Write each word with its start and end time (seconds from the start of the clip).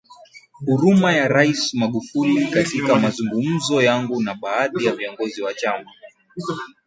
huruma 0.65 1.11
ya 1.13 1.27
Rais 1.27 1.73
Magufuli 1.73 2.41
ya 2.43 2.47
Katika 2.49 2.95
mazungumzo 2.95 3.81
yangu 3.81 4.21
na 4.21 4.33
baadhi 4.35 4.85
ya 4.85 4.95
viongozi 4.95 5.41
wa 5.41 5.53
Chama 5.53 5.89